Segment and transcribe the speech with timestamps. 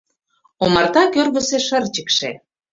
[0.63, 2.31] Омарта кӧргысӧ шырчыкше